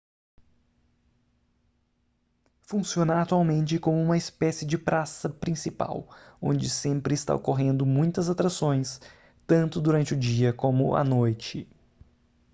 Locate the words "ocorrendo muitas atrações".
7.35-8.99